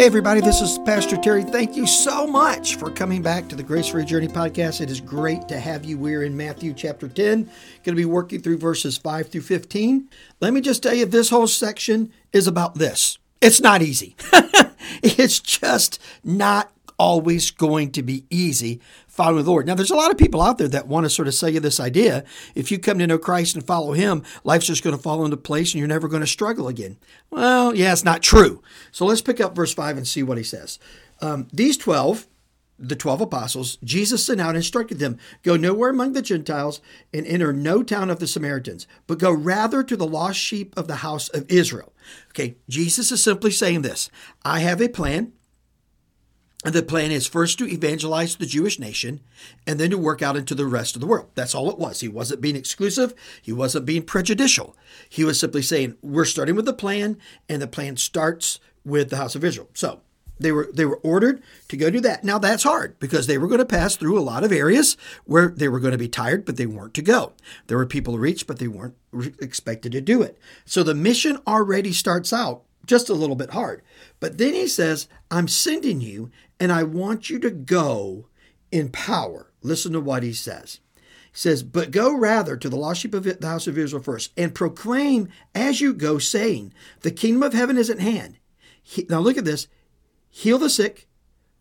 Hey, 0.00 0.06
everybody, 0.06 0.40
this 0.40 0.62
is 0.62 0.78
Pastor 0.78 1.18
Terry. 1.18 1.42
Thank 1.42 1.76
you 1.76 1.86
so 1.86 2.26
much 2.26 2.76
for 2.76 2.90
coming 2.90 3.20
back 3.20 3.48
to 3.48 3.54
the 3.54 3.62
Grace 3.62 3.86
for 3.86 3.98
Your 3.98 4.06
Journey 4.06 4.28
podcast. 4.28 4.80
It 4.80 4.88
is 4.88 4.98
great 4.98 5.46
to 5.48 5.60
have 5.60 5.84
you. 5.84 5.98
We're 5.98 6.22
in 6.22 6.34
Matthew 6.34 6.72
chapter 6.72 7.06
10, 7.06 7.44
going 7.44 7.52
to 7.84 7.92
be 7.92 8.06
working 8.06 8.40
through 8.40 8.56
verses 8.56 8.96
5 8.96 9.28
through 9.28 9.42
15. 9.42 10.08
Let 10.40 10.54
me 10.54 10.62
just 10.62 10.82
tell 10.82 10.94
you, 10.94 11.04
this 11.04 11.28
whole 11.28 11.46
section 11.46 12.10
is 12.32 12.46
about 12.46 12.76
this. 12.76 13.18
It's 13.42 13.60
not 13.60 13.82
easy. 13.82 14.16
it's 15.02 15.38
just 15.38 16.00
not 16.24 16.72
always 16.98 17.50
going 17.50 17.92
to 17.92 18.02
be 18.02 18.24
easy 18.30 18.80
the 19.20 19.50
Lord. 19.50 19.66
Now, 19.66 19.74
there's 19.74 19.90
a 19.90 19.96
lot 19.96 20.10
of 20.10 20.18
people 20.18 20.42
out 20.42 20.58
there 20.58 20.68
that 20.68 20.86
want 20.86 21.04
to 21.04 21.10
sort 21.10 21.28
of 21.28 21.34
sell 21.34 21.48
you 21.48 21.60
this 21.60 21.80
idea. 21.80 22.24
If 22.54 22.70
you 22.70 22.78
come 22.78 22.98
to 22.98 23.06
know 23.06 23.18
Christ 23.18 23.54
and 23.54 23.66
follow 23.66 23.92
Him, 23.92 24.22
life's 24.44 24.66
just 24.66 24.82
going 24.82 24.96
to 24.96 25.02
fall 25.02 25.24
into 25.24 25.36
place 25.36 25.72
and 25.72 25.78
you're 25.78 25.88
never 25.88 26.08
going 26.08 26.22
to 26.22 26.26
struggle 26.26 26.68
again. 26.68 26.98
Well, 27.30 27.74
yeah, 27.74 27.92
it's 27.92 28.04
not 28.04 28.22
true. 28.22 28.62
So 28.92 29.04
let's 29.04 29.22
pick 29.22 29.40
up 29.40 29.54
verse 29.54 29.74
5 29.74 29.96
and 29.96 30.06
see 30.06 30.22
what 30.22 30.38
he 30.38 30.44
says. 30.44 30.78
Um, 31.20 31.48
these 31.52 31.76
12, 31.76 32.26
the 32.78 32.96
12 32.96 33.20
apostles, 33.20 33.76
Jesus 33.84 34.24
sent 34.24 34.40
out 34.40 34.50
and 34.50 34.56
instructed 34.56 34.98
them 34.98 35.18
go 35.42 35.56
nowhere 35.56 35.90
among 35.90 36.14
the 36.14 36.22
Gentiles 36.22 36.80
and 37.12 37.26
enter 37.26 37.52
no 37.52 37.82
town 37.82 38.10
of 38.10 38.18
the 38.18 38.26
Samaritans, 38.26 38.86
but 39.06 39.18
go 39.18 39.30
rather 39.30 39.82
to 39.82 39.96
the 39.96 40.06
lost 40.06 40.40
sheep 40.40 40.76
of 40.76 40.88
the 40.88 40.96
house 40.96 41.28
of 41.28 41.50
Israel. 41.50 41.92
Okay, 42.30 42.56
Jesus 42.68 43.12
is 43.12 43.22
simply 43.22 43.50
saying 43.50 43.82
this 43.82 44.10
I 44.44 44.60
have 44.60 44.80
a 44.80 44.88
plan. 44.88 45.32
And 46.62 46.74
the 46.74 46.82
plan 46.82 47.10
is 47.10 47.26
first 47.26 47.58
to 47.58 47.68
evangelize 47.68 48.36
the 48.36 48.44
Jewish 48.44 48.78
nation 48.78 49.20
and 49.66 49.80
then 49.80 49.90
to 49.90 49.98
work 49.98 50.20
out 50.20 50.36
into 50.36 50.54
the 50.54 50.66
rest 50.66 50.94
of 50.94 51.00
the 51.00 51.06
world. 51.06 51.30
That's 51.34 51.54
all 51.54 51.70
it 51.70 51.78
was. 51.78 52.00
He 52.00 52.08
wasn't 52.08 52.42
being 52.42 52.56
exclusive. 52.56 53.14
He 53.40 53.52
wasn't 53.52 53.86
being 53.86 54.02
prejudicial. 54.02 54.76
He 55.08 55.24
was 55.24 55.40
simply 55.40 55.62
saying, 55.62 55.96
we're 56.02 56.26
starting 56.26 56.56
with 56.56 56.66
the 56.66 56.74
plan, 56.74 57.16
and 57.48 57.62
the 57.62 57.66
plan 57.66 57.96
starts 57.96 58.60
with 58.84 59.08
the 59.08 59.16
house 59.16 59.34
of 59.34 59.44
Israel. 59.44 59.70
So 59.72 60.00
they 60.38 60.52
were 60.52 60.70
they 60.72 60.86
were 60.86 61.00
ordered 61.02 61.42
to 61.68 61.76
go 61.76 61.90
do 61.90 62.00
that. 62.00 62.24
Now 62.24 62.38
that's 62.38 62.62
hard 62.62 62.98
because 62.98 63.26
they 63.26 63.38
were 63.38 63.46
going 63.46 63.58
to 63.58 63.66
pass 63.66 63.96
through 63.96 64.18
a 64.18 64.22
lot 64.22 64.42
of 64.42 64.52
areas 64.52 64.96
where 65.24 65.48
they 65.48 65.68
were 65.68 65.80
going 65.80 65.92
to 65.92 65.98
be 65.98 66.08
tired, 66.08 66.44
but 66.44 66.56
they 66.56 66.66
weren't 66.66 66.94
to 66.94 67.02
go. 67.02 67.32
There 67.66 67.76
were 67.76 67.86
people 67.86 68.14
to 68.14 68.18
reach, 68.18 68.46
but 68.46 68.58
they 68.58 68.68
weren't 68.68 68.96
expected 69.40 69.92
to 69.92 70.00
do 70.00 70.22
it. 70.22 70.38
So 70.64 70.82
the 70.82 70.94
mission 70.94 71.38
already 71.46 71.92
starts 71.92 72.32
out 72.32 72.62
just 72.90 73.08
a 73.08 73.14
little 73.14 73.36
bit 73.36 73.50
hard. 73.50 73.82
But 74.18 74.36
then 74.36 74.52
he 74.52 74.66
says, 74.66 75.06
I'm 75.30 75.46
sending 75.46 76.00
you 76.00 76.32
and 76.58 76.72
I 76.72 76.82
want 76.82 77.30
you 77.30 77.38
to 77.38 77.50
go 77.50 78.26
in 78.72 78.88
power. 78.88 79.52
Listen 79.62 79.92
to 79.92 80.00
what 80.00 80.24
he 80.24 80.32
says. 80.32 80.80
He 80.96 81.38
says, 81.38 81.62
But 81.62 81.92
go 81.92 82.12
rather 82.12 82.56
to 82.56 82.68
the 82.68 82.76
lost 82.76 83.00
sheep 83.00 83.14
of 83.14 83.22
the 83.22 83.46
house 83.46 83.68
of 83.68 83.78
Israel 83.78 84.02
first, 84.02 84.32
and 84.36 84.52
proclaim 84.52 85.28
as 85.54 85.80
you 85.80 85.94
go, 85.94 86.18
saying, 86.18 86.74
The 87.02 87.12
kingdom 87.12 87.44
of 87.44 87.52
heaven 87.52 87.78
is 87.78 87.90
at 87.90 88.00
hand. 88.00 88.38
He, 88.82 89.06
now 89.08 89.20
look 89.20 89.38
at 89.38 89.44
this 89.44 89.68
heal 90.28 90.58
the 90.58 90.68
sick, 90.68 91.06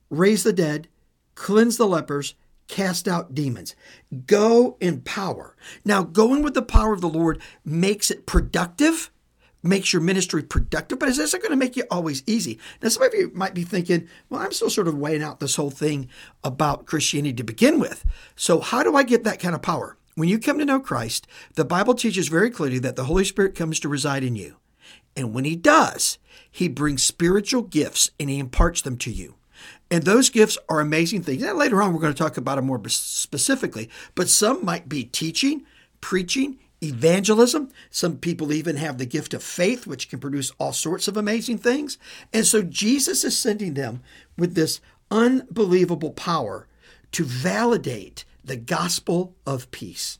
raise 0.10 0.42
the 0.42 0.54
dead, 0.54 0.88
cleanse 1.36 1.78
the 1.78 1.88
lepers, 1.88 2.34
cast 2.68 3.08
out 3.08 3.36
demons. 3.36 3.76
Go 4.26 4.78
in 4.80 5.02
power. 5.02 5.56
Now, 5.86 6.02
going 6.02 6.42
with 6.42 6.56
the 6.56 6.64
power 6.64 6.92
of 6.92 7.02
the 7.02 7.10
Lord 7.10 7.40
makes 7.64 8.10
it 8.10 8.26
productive 8.26 9.12
makes 9.62 9.92
your 9.92 10.02
ministry 10.02 10.44
productive, 10.44 11.00
but 11.00 11.10
is 11.10 11.18
this 11.18 11.34
going 11.34 11.50
to 11.50 11.56
make 11.56 11.76
you 11.76 11.84
always 11.92 12.24
easy? 12.26 12.60
Now, 12.82 12.90
some 12.90 13.04
of 13.04 13.14
you 13.14 13.32
might 13.34 13.54
be 13.54 13.64
thinking, 13.64 14.08
well, 14.30 14.42
I'm 14.42 14.52
still 14.52 14.70
sort 14.70 14.88
of 14.88 14.98
weighing 14.98 15.24
out 15.24 15.40
this 15.40 15.56
whole 15.56 15.70
thing 15.70 16.08
about 16.44 16.86
Christianity 16.86 17.34
to 17.34 17.44
begin 17.44 17.80
with. 17.80 18.06
So, 18.36 18.60
how 18.60 18.84
do 18.84 18.96
I 18.96 19.04
get 19.04 19.24
that 19.24 19.40
kind 19.40 19.56
of 19.56 19.62
power? 19.62 19.98
When 20.16 20.30
you 20.30 20.40
come 20.40 20.60
to 20.60 20.66
know 20.66 20.80
Christ, 20.80 21.28
the 21.56 21.66
Bible 21.66 21.94
teaches 21.94 22.28
very 22.28 22.50
clearly 22.50 22.80
that 22.80 22.96
the 22.96 23.06
Holy 23.06 23.24
Spirit 23.24 23.56
comes 23.56 23.80
to 23.80 23.90
reside 23.90 24.24
in 24.24 24.36
you. 24.36 24.58
And 25.16 25.34
when 25.34 25.46
He 25.46 25.56
does, 25.56 26.18
He 26.50 26.68
brings 26.68 27.04
spiritual 27.04 27.62
gifts 27.62 28.12
and 28.20 28.30
He 28.30 28.40
imparts 28.40 28.82
them 28.82 28.98
to 28.98 29.12
you. 29.12 29.36
And 29.92 30.04
those 30.04 30.30
gifts 30.30 30.58
are 30.68 30.80
amazing 30.80 31.24
things. 31.24 31.42
And 31.42 31.58
later 31.58 31.82
on, 31.82 31.94
we're 31.94 32.02
going 32.02 32.14
to 32.14 32.18
talk 32.18 32.38
about 32.38 32.56
them 32.56 32.66
more 32.66 32.82
specifically, 32.88 33.90
but 34.16 34.30
some 34.30 34.64
might 34.64 34.88
be 34.88 35.04
teaching, 35.04 35.66
preaching, 36.00 36.60
evangelism. 36.82 37.70
Some 37.90 38.18
people 38.18 38.54
even 38.54 38.78
have 38.78 38.98
the 38.98 39.06
gift 39.06 39.34
of 39.34 39.44
faith, 39.44 39.86
which 39.86 40.10
can 40.10 40.20
produce 40.20 40.52
all 40.60 40.74
sorts 40.74 41.08
of 41.08 41.18
amazing 41.18 41.58
things. 41.58 41.98
And 42.34 42.46
so 42.46 42.62
Jesus 42.62 43.24
is 43.24 43.38
sending 43.38 43.74
them 43.74 44.02
with 44.38 44.56
this 44.56 44.80
unbelievable 45.12 46.12
power 46.12 46.68
to 47.12 47.24
validate 47.24 48.26
the 48.44 48.56
gospel 48.56 49.36
of 49.46 49.72
peace. 49.72 50.20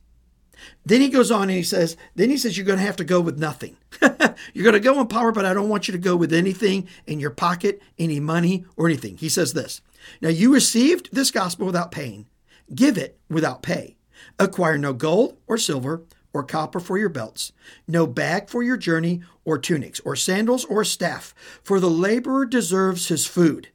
Then 0.86 1.00
he 1.00 1.10
goes 1.10 1.32
on 1.32 1.44
and 1.44 1.52
he 1.52 1.64
says, 1.64 1.96
then 2.16 2.30
he 2.30 2.38
says, 2.38 2.58
you're 2.58 2.66
going 2.66 2.80
to 2.80 2.86
have 2.86 2.98
to 2.98 3.06
go 3.06 3.22
with 3.22 3.40
nothing. 3.40 3.78
you're 4.54 4.64
going 4.64 4.74
to 4.74 4.80
go 4.80 5.00
in 5.00 5.08
power, 5.08 5.32
but 5.32 5.46
I 5.46 5.54
don't 5.54 5.70
want 5.70 5.88
you 5.88 5.94
to 5.94 5.98
go 5.98 6.18
with 6.18 6.34
anything 6.34 6.88
in 7.08 7.20
your 7.20 7.30
pocket, 7.30 7.82
any 7.98 8.20
money 8.20 8.66
or 8.76 8.88
anything. 8.88 9.18
He 9.18 9.30
says 9.30 9.54
this, 9.54 9.82
now 10.22 10.30
you 10.30 10.54
received 10.54 11.10
this 11.14 11.32
gospel 11.32 11.66
without 11.66 11.92
paying. 11.92 12.28
Give 12.74 12.98
it 12.98 13.18
without 13.30 13.64
pay. 13.64 13.96
Acquire 14.38 14.78
no 14.78 14.94
gold 14.94 15.38
or 15.48 15.58
silver 15.58 16.04
or 16.34 16.44
copper 16.44 16.80
for 16.80 16.98
your 16.98 17.10
belts, 17.10 17.52
no 17.88 18.06
bag 18.06 18.50
for 18.50 18.62
your 18.62 18.78
journey, 18.78 19.22
or 19.46 19.58
tunics, 19.58 20.00
or 20.02 20.16
sandals, 20.16 20.66
or 20.66 20.84
staff, 20.84 21.34
for 21.64 21.80
the 21.80 21.90
laborer 21.90 22.46
deserves 22.46 23.08
his 23.08 23.26
food. 23.26 23.70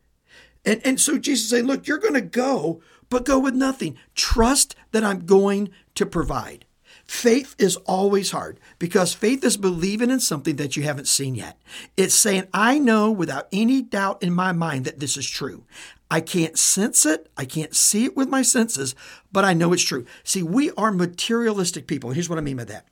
And, 0.65 0.81
and 0.85 1.01
so 1.01 1.19
Jesus 1.19 1.51
saying, 1.51 1.67
Look, 1.67 1.87
you're 1.87 1.99
going 1.99 2.15
to 2.15 2.21
go, 2.21 2.81
but 3.11 3.25
go 3.25 3.39
with 3.39 3.55
nothing. 3.55 3.99
Trust 4.15 4.75
that 4.93 5.05
I'm 5.05 5.27
going 5.27 5.71
to 5.97 6.07
provide. 6.07 6.65
Faith 7.05 7.55
is 7.59 7.77
always 7.77 8.31
hard 8.31 8.59
because 8.79 9.13
faith 9.13 9.45
is 9.45 9.59
believing 9.59 10.11
in 10.11 10.21
something 10.21 10.57
that 10.57 10.75
you 10.75 10.85
haven't 10.85 11.07
seen 11.07 11.35
yet. 11.35 11.59
It's 11.99 12.15
saying, 12.15 12.45
I 12.55 12.79
know 12.79 13.11
without 13.11 13.47
any 13.53 13.83
doubt 13.83 14.23
in 14.23 14.33
my 14.33 14.53
mind 14.53 14.87
that 14.87 15.01
this 15.01 15.19
is 15.19 15.29
true. 15.29 15.65
I 16.15 16.21
can't 16.21 16.57
sense 16.57 17.05
it. 17.07 17.29
I 17.37 17.45
can't 17.45 17.75
see 17.75 18.05
it 18.05 18.17
with 18.17 18.29
my 18.29 18.43
senses, 18.43 18.95
but 19.33 19.45
I 19.45 19.53
know 19.53 19.73
it's 19.73 19.83
true. 19.83 20.07
See, 20.23 20.45
we 20.45 20.71
are 20.77 20.93
materialistic 20.93 21.89
people. 21.89 22.11
Here's 22.11 22.29
what 22.29 22.39
I 22.39 22.41
mean 22.41 22.59
by 22.59 22.65
that. 22.67 22.87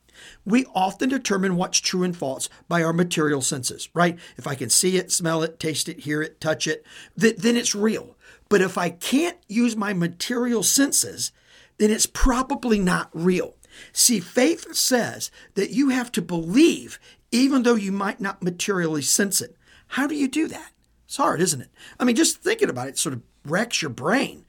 We 0.44 0.64
often 0.74 1.08
determine 1.08 1.54
what's 1.54 1.78
true 1.78 2.02
and 2.02 2.16
false 2.16 2.48
by 2.66 2.82
our 2.82 2.92
material 2.92 3.40
senses, 3.40 3.88
right? 3.94 4.18
If 4.36 4.48
I 4.48 4.56
can 4.56 4.70
see 4.70 4.96
it, 4.96 5.12
smell 5.12 5.44
it, 5.44 5.60
taste 5.60 5.88
it, 5.88 6.00
hear 6.00 6.20
it, 6.20 6.40
touch 6.40 6.66
it, 6.66 6.84
th- 7.16 7.36
then 7.36 7.56
it's 7.56 7.76
real. 7.76 8.16
But 8.48 8.60
if 8.60 8.76
I 8.76 8.90
can't 8.90 9.38
use 9.46 9.76
my 9.76 9.92
material 9.92 10.64
senses, 10.64 11.30
then 11.78 11.92
it's 11.92 12.06
probably 12.06 12.80
not 12.80 13.08
real. 13.12 13.54
See, 13.92 14.18
faith 14.18 14.74
says 14.74 15.30
that 15.54 15.70
you 15.70 15.90
have 15.90 16.10
to 16.10 16.22
believe 16.22 16.98
even 17.30 17.62
though 17.62 17.76
you 17.76 17.92
might 17.92 18.20
not 18.20 18.42
materially 18.42 19.02
sense 19.02 19.40
it. 19.40 19.56
How 19.86 20.08
do 20.08 20.16
you 20.16 20.26
do 20.26 20.48
that? 20.48 20.72
It's 21.12 21.18
hard, 21.18 21.42
isn't 21.42 21.60
it? 21.60 21.68
I 22.00 22.04
mean, 22.04 22.16
just 22.16 22.38
thinking 22.38 22.70
about 22.70 22.88
it 22.88 22.96
sort 22.96 23.12
of 23.12 23.20
wrecks 23.44 23.82
your 23.82 23.90
brain. 23.90 24.46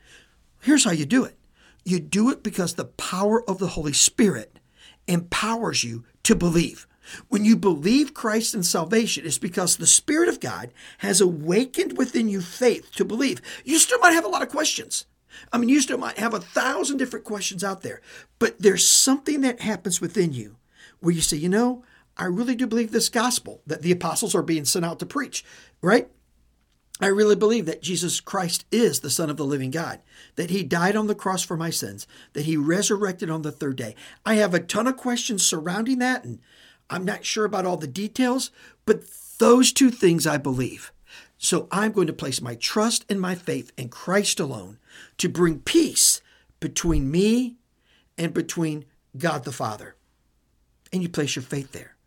Here's 0.62 0.86
how 0.86 0.92
you 0.92 1.06
do 1.06 1.26
it 1.26 1.36
you 1.84 2.00
do 2.00 2.30
it 2.30 2.42
because 2.42 2.76
the 2.76 2.86
power 2.86 3.44
of 3.50 3.58
the 3.58 3.68
Holy 3.68 3.92
Spirit 3.92 4.60
empowers 5.06 5.84
you 5.84 6.06
to 6.24 6.36
believe. 6.36 6.88
When 7.28 7.44
you 7.44 7.58
believe 7.58 8.14
Christ 8.14 8.54
and 8.54 8.66
salvation, 8.66 9.26
it's 9.26 9.38
because 9.38 9.76
the 9.76 9.86
Spirit 9.86 10.30
of 10.30 10.40
God 10.40 10.72
has 11.00 11.20
awakened 11.20 11.98
within 11.98 12.30
you 12.30 12.40
faith 12.40 12.94
to 12.94 13.04
believe. 13.04 13.42
You 13.66 13.78
still 13.78 14.00
might 14.00 14.14
have 14.14 14.24
a 14.24 14.30
lot 14.30 14.42
of 14.42 14.48
questions. 14.48 15.06
I 15.52 15.58
mean, 15.58 15.68
you 15.68 15.82
still 15.82 15.98
might 15.98 16.18
have 16.18 16.34
a 16.34 16.40
thousand 16.40 16.96
different 16.96 17.26
questions 17.26 17.62
out 17.62 17.82
there, 17.82 18.00
but 18.40 18.58
there's 18.60 18.88
something 18.88 19.42
that 19.42 19.60
happens 19.60 20.00
within 20.00 20.32
you 20.32 20.56
where 21.02 21.14
you 21.14 21.20
say, 21.20 21.36
you 21.36 21.50
know, 21.50 21.84
I 22.16 22.24
really 22.24 22.56
do 22.56 22.68
believe 22.68 22.92
this 22.92 23.10
gospel 23.10 23.62
that 23.68 23.82
the 23.82 23.92
apostles 23.92 24.34
are 24.34 24.42
being 24.42 24.64
sent 24.64 24.86
out 24.86 25.00
to 25.00 25.06
preach, 25.06 25.44
right? 25.82 26.10
I 27.04 27.08
really 27.08 27.36
believe 27.36 27.66
that 27.66 27.82
Jesus 27.82 28.22
Christ 28.22 28.64
is 28.72 29.02
the 29.02 29.10
Son 29.10 29.30
of 29.30 29.36
the 29.36 29.44
living 29.44 29.72
God, 29.72 30.00
that 30.38 30.52
He 30.52 30.64
died 30.64 30.96
on 30.96 31.08
the 31.08 31.14
cross 31.14 31.44
for 31.44 31.58
my 31.58 31.70
sins, 31.70 32.08
that 32.32 32.46
He 32.46 32.56
resurrected 32.56 33.30
on 33.30 33.42
the 33.42 33.52
third 33.52 33.76
day. 33.76 33.94
I 34.26 34.36
have 34.36 34.54
a 34.54 34.62
ton 34.62 34.88
of 34.88 34.96
questions 34.96 35.46
surrounding 35.46 36.00
that, 36.00 36.24
and 36.24 36.40
I'm 36.90 37.04
not 37.04 37.26
sure 37.26 37.44
about 37.44 37.66
all 37.66 37.76
the 37.76 37.88
details, 37.88 38.52
but 38.86 39.04
those 39.38 39.74
two 39.74 39.92
things 39.92 40.26
I 40.26 40.38
believe. 40.38 40.94
So 41.38 41.68
I'm 41.74 41.92
going 41.92 42.08
to 42.08 42.14
place 42.14 42.42
my 42.42 42.56
trust 42.56 43.06
and 43.10 43.20
my 43.20 43.36
faith 43.36 43.74
in 43.78 43.90
Christ 43.90 44.40
alone 44.40 44.80
to 45.18 45.28
bring 45.28 45.60
peace 45.60 46.22
between 46.62 47.12
me 47.12 47.58
and 48.18 48.34
between 48.34 48.86
God 49.18 49.44
the 49.44 49.52
Father. 49.52 49.98
And 50.94 51.02
you 51.02 51.10
place 51.10 51.36
your 51.36 51.44
faith 51.44 51.74
there. 51.74 51.98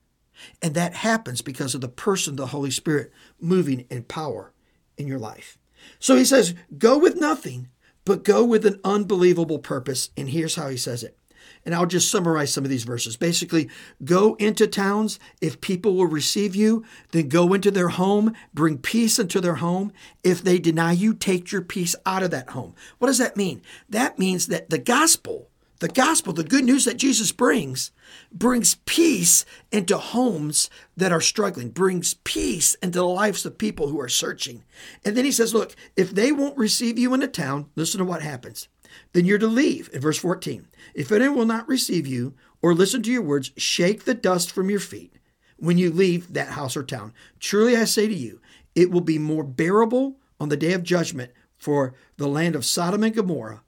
And 0.63 0.73
that 0.73 0.95
happens 0.95 1.43
because 1.43 1.75
of 1.75 1.83
the 1.83 1.89
person, 1.89 2.37
the 2.37 2.47
Holy 2.47 2.71
Spirit, 2.71 3.13
moving 3.39 3.85
in 3.91 4.05
power 4.05 4.55
in 4.99 5.07
your 5.07 5.19
life. 5.19 5.59
So 5.99 6.17
he 6.17 6.25
says, 6.25 6.55
go 6.79 6.99
with 6.99 7.17
nothing, 7.17 7.69
but 8.05 8.25
go 8.25 8.45
with 8.45 8.67
an 8.67 8.81
unbelievable 8.85 9.59
purpose. 9.59 10.11
And 10.17 10.31
here's 10.31 10.57
how 10.57 10.69
he 10.69 10.77
says 10.77 11.03
it. 11.03 11.17
And 11.65 11.75
I'll 11.75 11.87
just 11.87 12.11
summarize 12.11 12.53
some 12.53 12.65
of 12.65 12.71
these 12.71 12.85
verses. 12.85 13.17
Basically, 13.17 13.69
go 14.05 14.35
into 14.37 14.69
towns. 14.69 15.19
If 15.41 15.61
people 15.61 15.95
will 15.95 16.07
receive 16.07 16.55
you, 16.55 16.85
then 17.11 17.29
go 17.29 17.53
into 17.55 17.73
their 17.73 17.89
home, 17.89 18.35
bring 18.55 18.79
peace 18.79 19.19
into 19.19 19.41
their 19.41 19.57
home. 19.57 19.93
If 20.23 20.43
they 20.43 20.61
deny 20.61 20.93
you, 20.93 21.13
take 21.13 21.51
your 21.51 21.63
peace 21.63 21.97
out 22.07 22.23
of 22.23 22.31
that 22.31 22.51
home. 22.51 22.75
What 22.99 23.09
does 23.09 23.19
that 23.19 23.37
mean? 23.37 23.63
That 23.89 24.19
means 24.19 24.47
that 24.47 24.71
the 24.71 24.79
gospel, 24.79 25.51
The 25.79 25.89
gospel, 25.89 26.33
the 26.33 26.43
good 26.43 26.65
news 26.65 26.87
that 26.87 26.97
Jesus 26.97 27.33
brings, 27.33 27.91
brings 28.33 28.77
peace 28.87 29.45
into 29.71 29.99
homes 29.99 30.71
that 30.97 31.13
are 31.13 31.21
struggling, 31.21 31.69
brings 31.69 32.15
peace 32.15 32.75
into 32.77 32.99
the 32.99 33.07
lives 33.07 33.45
of 33.45 33.59
people 33.59 33.89
who 33.89 34.01
are 34.01 34.09
searching. 34.09 34.65
And 35.05 35.17
then 35.17 35.27
he 35.27 35.33
says, 35.33 35.53
Look, 35.53 35.77
if 35.95 36.11
they 36.11 36.33
won't 36.33 36.57
receive 36.57 36.99
you 36.99 37.13
in 37.13 37.23
a 37.23 37.29
town, 37.29 37.69
listen 37.77 37.99
to 37.99 38.05
what 38.07 38.23
happens. 38.23 38.69
Then 39.13 39.27
you're 39.27 39.39
to 39.39 39.47
leave. 39.47 39.91
In 39.93 40.01
verse 40.01 40.19
14, 40.19 40.67
if 40.95 41.13
anyone 41.13 41.37
will 41.37 41.47
not 41.47 41.69
receive 41.69 42.07
you 42.07 42.35
or 42.63 42.73
listen 42.73 43.03
to 43.03 43.13
your 43.13 43.23
words, 43.23 43.53
shake 43.59 44.05
the 44.05 44.15
dust 44.15 44.51
from 44.51 44.71
your 44.71 44.81
feet 44.81 45.13
when 45.59 45.77
you 45.77 45.91
leave 45.91 46.33
that 46.33 46.49
house 46.49 46.77
or 46.77 46.83
town. 46.83 47.13
Truly 47.39 47.77
I 47.77 47.85
say 47.85 48.09
to 48.09 48.15
you, 48.15 48.41
it 48.75 48.91
will 48.91 49.03
be 49.03 49.19
more 49.19 49.45
bearable 49.45 50.17
on 50.41 50.49
the 50.49 50.57
day 50.57 50.73
of 50.73 50.83
judgment 50.83 51.33
for 51.57 51.95
the 52.17 52.29
land 52.29 52.55
of 52.55 52.65
Sodom 52.65 53.03
and 53.03 53.15
Gomorrah 53.15 53.63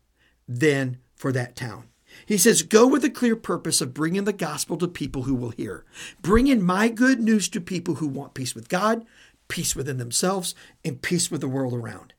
than 0.46 0.98
for 1.14 1.32
that 1.32 1.56
town. 1.56 1.88
He 2.28 2.36
says, 2.36 2.60
Go 2.60 2.86
with 2.86 3.02
a 3.06 3.10
clear 3.10 3.34
purpose 3.36 3.80
of 3.80 3.94
bringing 3.94 4.24
the 4.24 4.34
gospel 4.34 4.76
to 4.76 4.86
people 4.86 5.22
who 5.22 5.34
will 5.34 5.48
hear. 5.48 5.86
Bringing 6.20 6.62
my 6.62 6.90
good 6.90 7.20
news 7.20 7.48
to 7.48 7.58
people 7.58 7.94
who 7.94 8.06
want 8.06 8.34
peace 8.34 8.54
with 8.54 8.68
God, 8.68 9.06
peace 9.48 9.74
within 9.74 9.96
themselves, 9.96 10.54
and 10.84 11.00
peace 11.00 11.30
with 11.30 11.40
the 11.40 11.48
world 11.48 11.72
around. 11.72 12.12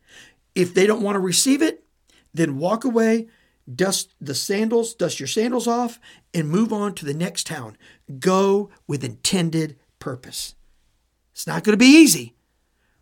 If 0.56 0.74
they 0.74 0.88
don't 0.88 1.04
want 1.04 1.14
to 1.14 1.20
receive 1.20 1.62
it, 1.62 1.84
then 2.34 2.58
walk 2.58 2.84
away, 2.84 3.28
dust 3.72 4.16
the 4.20 4.34
sandals, 4.34 4.96
dust 4.96 5.20
your 5.20 5.28
sandals 5.28 5.68
off, 5.68 6.00
and 6.34 6.50
move 6.50 6.74
on 6.74 6.96
to 6.96 7.06
the 7.06 7.14
next 7.14 7.46
town. 7.46 7.78
Go 8.20 8.72
with 8.88 9.04
intended 9.04 9.78
purpose. 10.00 10.56
It's 11.34 11.46
not 11.46 11.64
going 11.64 11.74
to 11.74 11.78
be 11.78 11.86
easy. 11.86 12.34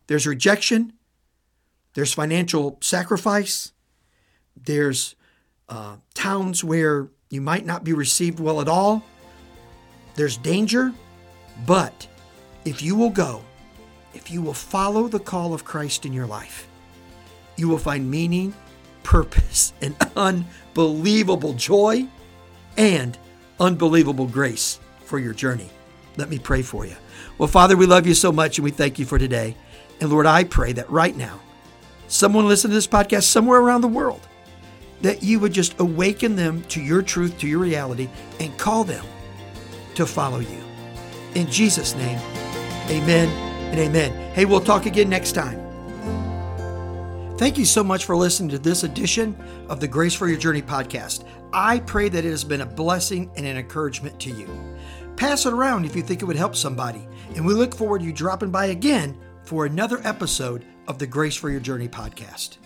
There's 0.07 0.27
rejection, 0.27 0.91
there's 1.93 2.13
financial 2.13 2.79
sacrifice, 2.81 3.71
there's 4.61 5.15
uh, 5.69 5.97
towns 6.13 6.63
where 6.63 7.09
you 7.29 7.41
might 7.41 7.65
not 7.65 7.83
be 7.83 7.93
received 7.93 8.39
well 8.39 8.61
at 8.61 8.67
all. 8.67 9.03
There's 10.15 10.37
danger, 10.37 10.93
but 11.65 12.07
if 12.65 12.81
you 12.81 12.95
will 12.95 13.09
go, 13.09 13.43
if 14.13 14.31
you 14.31 14.41
will 14.41 14.53
follow 14.53 15.07
the 15.07 15.19
call 15.19 15.53
of 15.53 15.65
Christ 15.65 16.05
in 16.05 16.13
your 16.13 16.25
life, 16.25 16.67
you 17.55 17.67
will 17.67 17.77
find 17.77 18.09
meaning, 18.09 18.53
purpose, 19.03 19.73
and 19.81 19.95
unbelievable 20.15 21.53
joy 21.53 22.07
and 22.77 23.17
unbelievable 23.59 24.27
grace 24.27 24.79
for 25.05 25.19
your 25.19 25.33
journey. 25.33 25.69
Let 26.17 26.29
me 26.29 26.39
pray 26.39 26.61
for 26.61 26.85
you. 26.85 26.95
Well, 27.37 27.47
Father, 27.47 27.77
we 27.77 27.85
love 27.85 28.07
you 28.07 28.13
so 28.13 28.31
much 28.31 28.57
and 28.57 28.65
we 28.65 28.71
thank 28.71 28.99
you 28.99 29.05
for 29.05 29.19
today. 29.19 29.55
And 29.99 30.09
Lord, 30.09 30.25
I 30.25 30.43
pray 30.43 30.73
that 30.73 30.89
right 30.89 31.15
now, 31.15 31.39
someone 32.07 32.47
listening 32.47 32.71
to 32.71 32.75
this 32.75 32.87
podcast 32.87 33.23
somewhere 33.23 33.59
around 33.59 33.81
the 33.81 33.87
world, 33.87 34.21
that 35.01 35.23
you 35.23 35.39
would 35.39 35.53
just 35.53 35.79
awaken 35.79 36.35
them 36.35 36.63
to 36.63 36.81
your 36.81 37.01
truth, 37.01 37.37
to 37.39 37.47
your 37.47 37.59
reality, 37.59 38.09
and 38.39 38.57
call 38.57 38.83
them 38.83 39.05
to 39.95 40.05
follow 40.05 40.39
you. 40.39 40.63
In 41.35 41.49
Jesus' 41.49 41.95
name, 41.95 42.19
amen 42.89 43.29
and 43.71 43.79
amen. 43.79 44.33
Hey, 44.33 44.45
we'll 44.45 44.61
talk 44.61 44.85
again 44.85 45.09
next 45.09 45.33
time. 45.33 45.67
Thank 47.37 47.59
you 47.59 47.65
so 47.65 47.83
much 47.83 48.05
for 48.05 48.15
listening 48.15 48.49
to 48.49 48.57
this 48.57 48.83
edition 48.83 49.35
of 49.69 49.79
the 49.79 49.87
Grace 49.87 50.15
for 50.15 50.27
Your 50.27 50.39
Journey 50.39 50.63
podcast. 50.63 51.23
I 51.53 51.79
pray 51.81 52.09
that 52.09 52.25
it 52.25 52.29
has 52.29 52.43
been 52.43 52.61
a 52.61 52.65
blessing 52.65 53.29
and 53.35 53.45
an 53.45 53.57
encouragement 53.57 54.19
to 54.21 54.31
you. 54.31 54.47
Pass 55.15 55.45
it 55.45 55.53
around 55.53 55.85
if 55.85 55.95
you 55.95 56.01
think 56.01 56.21
it 56.21 56.25
would 56.25 56.35
help 56.35 56.55
somebody, 56.55 57.07
and 57.35 57.45
we 57.45 57.53
look 57.53 57.75
forward 57.75 57.99
to 57.99 58.05
you 58.05 58.13
dropping 58.13 58.49
by 58.49 58.67
again 58.67 59.19
for 59.43 59.65
another 59.67 59.99
episode 60.03 60.65
of 60.87 60.97
the 60.97 61.05
Grace 61.05 61.35
for 61.35 61.51
Your 61.51 61.59
Journey 61.59 61.87
podcast. 61.87 62.57